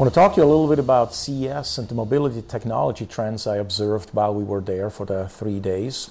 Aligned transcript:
want 0.00 0.10
to 0.10 0.18
talk 0.18 0.32
to 0.32 0.40
you 0.40 0.46
a 0.46 0.48
little 0.48 0.66
bit 0.66 0.78
about 0.78 1.12
CES 1.12 1.76
and 1.76 1.86
the 1.90 1.94
mobility 1.94 2.40
technology 2.40 3.04
trends 3.04 3.46
I 3.46 3.58
observed 3.58 4.08
while 4.14 4.32
we 4.32 4.42
were 4.42 4.62
there 4.62 4.88
for 4.88 5.04
the 5.04 5.28
three 5.28 5.60
days. 5.60 6.08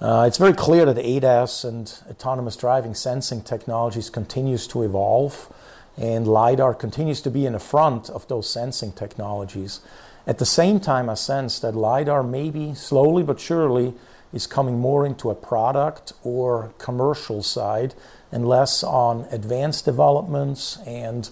Uh, 0.00 0.24
it's 0.26 0.38
very 0.38 0.54
clear 0.54 0.84
that 0.86 0.96
ADAS 0.96 1.64
and 1.64 1.94
autonomous 2.10 2.56
driving 2.56 2.96
sensing 2.96 3.40
technologies 3.40 4.10
continues 4.10 4.66
to 4.66 4.82
evolve, 4.82 5.52
and 5.96 6.26
LiDAR 6.26 6.74
continues 6.74 7.20
to 7.20 7.30
be 7.30 7.46
in 7.46 7.52
the 7.52 7.60
front 7.60 8.10
of 8.10 8.26
those 8.26 8.50
sensing 8.50 8.90
technologies. 8.90 9.78
At 10.26 10.38
the 10.38 10.44
same 10.44 10.80
time, 10.80 11.08
I 11.08 11.14
sense 11.14 11.60
that 11.60 11.76
LiDAR 11.76 12.24
maybe 12.24 12.74
slowly 12.74 13.22
but 13.22 13.38
surely 13.38 13.94
is 14.32 14.48
coming 14.48 14.80
more 14.80 15.06
into 15.06 15.30
a 15.30 15.36
product 15.36 16.12
or 16.24 16.74
commercial 16.78 17.44
side 17.44 17.94
and 18.32 18.48
less 18.48 18.82
on 18.82 19.28
advanced 19.30 19.84
developments 19.84 20.78
and 20.84 21.30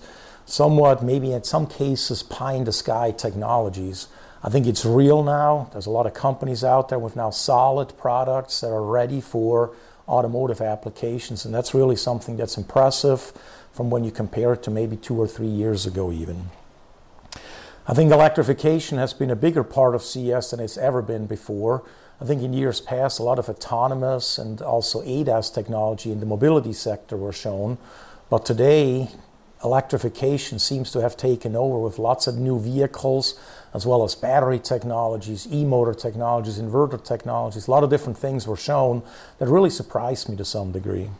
somewhat, 0.50 1.02
maybe 1.02 1.32
in 1.32 1.44
some 1.44 1.66
cases, 1.66 2.22
pie 2.22 2.54
in 2.54 2.64
the 2.64 2.72
sky 2.72 3.12
technologies. 3.12 4.08
I 4.42 4.48
think 4.48 4.66
it's 4.66 4.84
real 4.84 5.22
now. 5.22 5.68
There's 5.72 5.86
a 5.86 5.90
lot 5.90 6.06
of 6.06 6.14
companies 6.14 6.64
out 6.64 6.88
there 6.88 6.98
with 6.98 7.14
now 7.14 7.30
solid 7.30 7.96
products 7.96 8.60
that 8.60 8.68
are 8.68 8.82
ready 8.82 9.20
for 9.20 9.74
automotive 10.08 10.60
applications, 10.60 11.44
and 11.44 11.54
that's 11.54 11.72
really 11.72 11.94
something 11.94 12.36
that's 12.36 12.56
impressive 12.56 13.32
from 13.72 13.90
when 13.90 14.02
you 14.02 14.10
compare 14.10 14.54
it 14.54 14.62
to 14.64 14.70
maybe 14.70 14.96
two 14.96 15.20
or 15.20 15.28
three 15.28 15.46
years 15.46 15.86
ago, 15.86 16.10
even. 16.10 16.50
I 17.86 17.94
think 17.94 18.10
electrification 18.10 18.98
has 18.98 19.12
been 19.12 19.30
a 19.30 19.36
bigger 19.36 19.62
part 19.62 19.94
of 19.94 20.02
CES 20.02 20.50
than 20.50 20.60
it's 20.60 20.76
ever 20.76 21.00
been 21.00 21.26
before. 21.26 21.84
I 22.20 22.24
think 22.24 22.42
in 22.42 22.52
years 22.52 22.80
past, 22.80 23.20
a 23.20 23.22
lot 23.22 23.38
of 23.38 23.48
autonomous 23.48 24.36
and 24.36 24.60
also 24.60 25.00
ADAS 25.02 25.54
technology 25.54 26.10
in 26.10 26.20
the 26.20 26.26
mobility 26.26 26.72
sector 26.72 27.16
were 27.16 27.32
shown, 27.32 27.78
but 28.28 28.44
today, 28.44 29.08
electrification 29.62 30.58
seems 30.58 30.90
to 30.90 31.00
have 31.00 31.16
taken 31.16 31.54
over 31.54 31.78
with 31.78 31.98
lots 31.98 32.26
of 32.26 32.36
new 32.36 32.58
vehicles 32.58 33.38
as 33.74 33.86
well 33.86 34.02
as 34.02 34.14
battery 34.14 34.58
technologies, 34.58 35.46
e-motor 35.52 35.94
technologies, 35.94 36.58
inverter 36.58 37.02
technologies. 37.02 37.68
A 37.68 37.70
lot 37.70 37.84
of 37.84 37.90
different 37.90 38.18
things 38.18 38.46
were 38.46 38.56
shown 38.56 39.02
that 39.38 39.48
really 39.48 39.70
surprised 39.70 40.28
me 40.28 40.36
to 40.36 40.44
some 40.44 40.72
degree. 40.72 41.10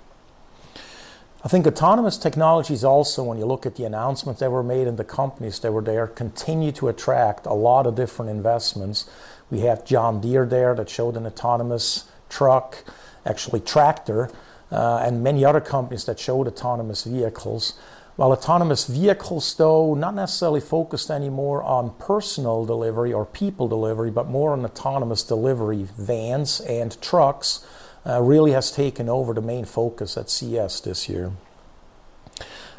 I 1.43 1.49
think 1.49 1.67
autonomous 1.67 2.19
technologies 2.19 2.85
also, 2.85 3.23
when 3.23 3.39
you 3.39 3.47
look 3.47 3.65
at 3.65 3.77
the 3.77 3.85
announcements 3.85 4.41
that 4.41 4.51
were 4.51 4.63
made 4.63 4.87
and 4.87 4.99
the 4.99 5.05
companies 5.05 5.59
that 5.61 5.73
were 5.73 5.81
there, 5.81 6.07
continue 6.07 6.71
to 6.73 6.89
attract 6.89 7.47
a 7.47 7.55
lot 7.55 7.87
of 7.87 7.95
different 7.95 8.31
investments. 8.31 9.09
We 9.51 9.61
have 9.61 9.87
John 9.87 10.21
Deere 10.21 10.45
there 10.45 10.75
that 10.75 10.91
showed 10.91 11.17
an 11.17 11.25
autonomous 11.25 12.05
truck, 12.29 12.85
actually 13.25 13.61
tractor, 13.61 14.31
uh, 14.71 14.99
and 14.99 15.23
many 15.23 15.45
other 15.45 15.63
companies 15.63 16.05
that 16.05 16.21
showed 16.21 16.47
autonomous 16.47 17.05
vehicles. 17.05 17.73
While 18.21 18.33
autonomous 18.33 18.85
vehicles, 18.85 19.55
though, 19.55 19.95
not 19.95 20.15
necessarily 20.15 20.61
focused 20.61 21.11
anymore 21.11 21.63
on 21.63 21.95
personal 21.99 22.67
delivery 22.67 23.15
or 23.15 23.25
people 23.25 23.67
delivery, 23.67 24.11
but 24.11 24.29
more 24.29 24.53
on 24.53 24.63
autonomous 24.63 25.23
delivery, 25.23 25.87
vans 25.97 26.61
and 26.61 27.01
trucks, 27.01 27.65
uh, 28.05 28.21
really 28.21 28.53
has 28.53 28.73
taken 28.73 29.09
over 29.09 29.33
the 29.33 29.41
main 29.41 29.65
focus 29.65 30.19
at 30.19 30.29
CES 30.29 30.83
this 30.83 31.09
year. 31.09 31.33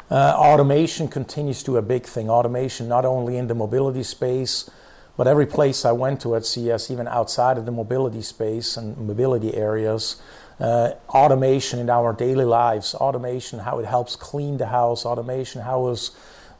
Uh, 0.08 0.32
automation 0.36 1.08
continues 1.08 1.64
to 1.64 1.76
a 1.76 1.82
big 1.82 2.04
thing. 2.04 2.30
Automation 2.30 2.86
not 2.86 3.04
only 3.04 3.36
in 3.36 3.48
the 3.48 3.54
mobility 3.56 4.04
space, 4.04 4.70
but 5.22 5.30
every 5.30 5.46
place 5.46 5.84
I 5.84 5.92
went 5.92 6.20
to 6.22 6.34
at 6.34 6.44
CES, 6.44 6.90
even 6.90 7.06
outside 7.06 7.56
of 7.56 7.64
the 7.64 7.70
mobility 7.70 8.22
space 8.22 8.76
and 8.76 8.96
mobility 8.96 9.54
areas, 9.54 10.20
uh, 10.58 10.94
automation 11.10 11.78
in 11.78 11.88
our 11.88 12.12
daily 12.12 12.44
lives, 12.44 12.92
automation, 12.96 13.60
how 13.60 13.78
it 13.78 13.86
helps 13.86 14.16
clean 14.16 14.56
the 14.56 14.66
house, 14.66 15.06
automation, 15.06 15.62
how 15.62 15.86
it 15.86 16.10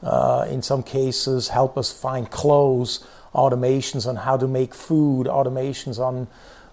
uh, 0.01 0.47
in 0.49 0.61
some 0.61 0.81
cases 0.81 1.49
help 1.49 1.77
us 1.77 1.91
find 1.91 2.31
clothes, 2.31 3.05
automations 3.35 4.07
on 4.07 4.15
how 4.15 4.37
to 4.37 4.47
make 4.47 4.73
food, 4.73 5.27
automations 5.27 5.99
on, 5.99 6.29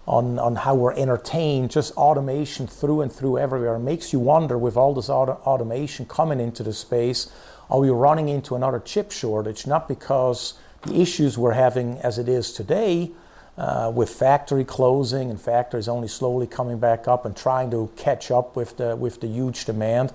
on, 0.07 0.39
on 0.39 0.55
how 0.55 0.77
we're 0.77 0.95
entertained, 0.95 1.73
just 1.73 1.93
automation 1.95 2.69
through 2.69 3.01
and 3.01 3.11
through 3.13 3.37
everywhere. 3.37 3.75
It 3.75 3.81
makes 3.81 4.13
you 4.13 4.21
wonder 4.21 4.57
with 4.57 4.77
all 4.77 4.95
this 4.95 5.09
auto- 5.09 5.41
automation 5.45 6.07
coming 6.07 6.39
into 6.39 6.63
the 6.63 6.73
space, 6.73 7.33
are 7.69 7.81
we 7.81 7.91
running 7.91 8.29
into 8.29 8.55
another 8.55 8.79
chip 8.79 9.11
shortage? 9.11 9.67
Not 9.67 9.89
because 9.89 10.55
the 10.83 11.01
issues 11.01 11.37
we're 11.37 11.53
having 11.53 11.99
as 11.99 12.19
it 12.19 12.29
is 12.29 12.53
today, 12.53 13.11
uh, 13.59 13.93
with 13.95 14.09
factory 14.09 14.65
closing 14.65 15.31
and 15.31 15.41
factories 15.41 15.89
only 15.89 16.09
slowly 16.09 16.47
coming 16.47 16.79
back 16.79 17.07
up 17.07 17.27
and 17.27 17.37
trying 17.37 17.71
to 17.71 17.91
catch 17.97 18.31
up 18.31 18.57
with 18.57 18.77
the, 18.79 18.97
with 18.97 19.21
the 19.21 19.27
huge 19.27 19.65
demand. 19.65 20.13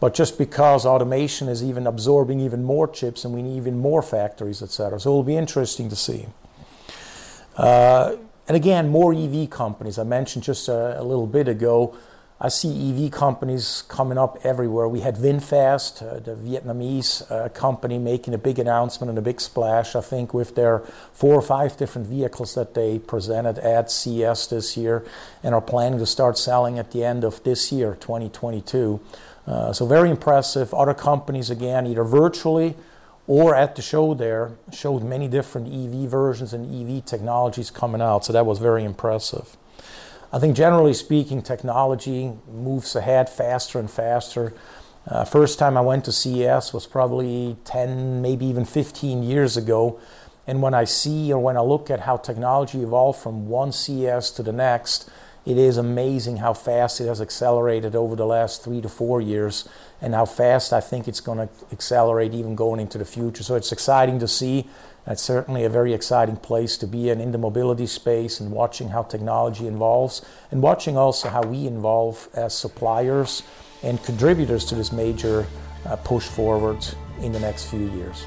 But 0.00 0.14
just 0.14 0.38
because 0.38 0.86
automation 0.86 1.48
is 1.48 1.62
even 1.62 1.86
absorbing 1.86 2.40
even 2.40 2.64
more 2.64 2.88
chips 2.88 3.24
and 3.24 3.34
we 3.34 3.42
need 3.42 3.56
even 3.56 3.78
more 3.78 4.02
factories, 4.02 4.62
et 4.62 4.70
cetera. 4.70 5.00
So 5.00 5.12
it 5.12 5.14
will 5.14 5.22
be 5.24 5.36
interesting 5.36 5.88
to 5.88 5.96
see. 5.96 6.26
Uh, 7.56 8.16
and 8.48 8.56
again, 8.56 8.88
more 8.88 9.12
EV 9.12 9.50
companies. 9.50 9.98
I 9.98 10.04
mentioned 10.04 10.44
just 10.44 10.68
a, 10.68 11.00
a 11.00 11.02
little 11.02 11.26
bit 11.26 11.48
ago 11.48 11.96
I 12.38 12.48
see 12.48 12.90
EV 12.90 13.10
companies 13.12 13.82
coming 13.88 14.18
up 14.18 14.36
everywhere. 14.44 14.86
We 14.88 15.00
had 15.00 15.16
VinFast, 15.16 16.02
uh, 16.02 16.20
the 16.20 16.34
Vietnamese 16.34 17.30
uh, 17.30 17.48
company, 17.48 17.96
making 17.96 18.34
a 18.34 18.38
big 18.38 18.58
announcement 18.58 19.08
and 19.08 19.18
a 19.18 19.22
big 19.22 19.40
splash, 19.40 19.96
I 19.96 20.02
think, 20.02 20.34
with 20.34 20.54
their 20.54 20.80
four 21.14 21.34
or 21.34 21.40
five 21.40 21.78
different 21.78 22.06
vehicles 22.08 22.54
that 22.54 22.74
they 22.74 22.98
presented 22.98 23.56
at 23.60 23.90
CES 23.90 24.48
this 24.48 24.76
year 24.76 25.02
and 25.42 25.54
are 25.54 25.62
planning 25.62 25.98
to 25.98 26.04
start 26.04 26.36
selling 26.36 26.78
at 26.78 26.90
the 26.90 27.04
end 27.04 27.24
of 27.24 27.42
this 27.42 27.72
year, 27.72 27.96
2022. 27.98 29.00
Uh, 29.46 29.72
so, 29.72 29.86
very 29.86 30.10
impressive. 30.10 30.74
Other 30.74 30.92
companies, 30.92 31.48
again, 31.48 31.86
either 31.86 32.04
virtually 32.04 32.76
or 33.26 33.54
at 33.54 33.76
the 33.76 33.82
show 33.82 34.12
there, 34.12 34.52
showed 34.74 35.02
many 35.02 35.26
different 35.26 35.68
EV 35.68 36.10
versions 36.10 36.52
and 36.52 36.66
EV 36.66 37.02
technologies 37.06 37.70
coming 37.70 38.02
out. 38.02 38.26
So, 38.26 38.34
that 38.34 38.44
was 38.44 38.58
very 38.58 38.84
impressive. 38.84 39.56
I 40.36 40.38
think 40.38 40.54
generally 40.54 40.92
speaking, 40.92 41.40
technology 41.40 42.30
moves 42.46 42.94
ahead 42.94 43.30
faster 43.30 43.78
and 43.78 43.90
faster. 43.90 44.52
Uh, 45.06 45.24
first 45.24 45.58
time 45.58 45.78
I 45.78 45.80
went 45.80 46.04
to 46.04 46.12
CES 46.12 46.74
was 46.74 46.86
probably 46.86 47.56
10, 47.64 48.20
maybe 48.20 48.44
even 48.44 48.66
15 48.66 49.22
years 49.22 49.56
ago. 49.56 49.98
And 50.46 50.60
when 50.60 50.74
I 50.74 50.84
see 50.84 51.32
or 51.32 51.38
when 51.38 51.56
I 51.56 51.62
look 51.62 51.88
at 51.88 52.00
how 52.00 52.18
technology 52.18 52.82
evolved 52.82 53.18
from 53.18 53.48
one 53.48 53.72
CES 53.72 54.30
to 54.32 54.42
the 54.42 54.52
next, 54.52 55.08
it 55.46 55.56
is 55.56 55.78
amazing 55.78 56.36
how 56.36 56.52
fast 56.52 57.00
it 57.00 57.06
has 57.06 57.22
accelerated 57.22 57.96
over 57.96 58.14
the 58.14 58.26
last 58.26 58.62
three 58.62 58.82
to 58.82 58.90
four 58.90 59.22
years 59.22 59.66
and 60.02 60.12
how 60.12 60.26
fast 60.26 60.70
I 60.70 60.82
think 60.82 61.08
it's 61.08 61.20
going 61.20 61.38
to 61.38 61.48
accelerate 61.72 62.34
even 62.34 62.56
going 62.56 62.78
into 62.78 62.98
the 62.98 63.06
future. 63.06 63.42
So 63.42 63.54
it's 63.54 63.72
exciting 63.72 64.18
to 64.18 64.28
see. 64.28 64.68
It's 65.08 65.22
certainly 65.22 65.64
a 65.64 65.68
very 65.68 65.94
exciting 65.94 66.36
place 66.36 66.76
to 66.78 66.86
be 66.86 67.10
in, 67.10 67.20
in 67.20 67.30
the 67.30 67.38
mobility 67.38 67.86
space 67.86 68.40
and 68.40 68.50
watching 68.50 68.88
how 68.88 69.02
technology 69.02 69.68
evolves 69.68 70.22
and 70.50 70.60
watching 70.60 70.96
also 70.98 71.28
how 71.28 71.42
we 71.42 71.68
evolve 71.68 72.28
as 72.34 72.54
suppliers 72.54 73.44
and 73.84 74.02
contributors 74.02 74.64
to 74.64 74.74
this 74.74 74.90
major 74.90 75.46
uh, 75.84 75.94
push 75.96 76.26
forward 76.26 76.84
in 77.20 77.30
the 77.30 77.38
next 77.38 77.66
few 77.66 77.88
years. 77.90 78.26